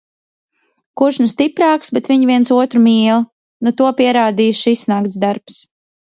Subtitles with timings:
[0.99, 3.21] Kurš nu stiprāks, bet viņi viens otru mīl.
[3.67, 5.59] Nu to pierādīja šis nakts darbs.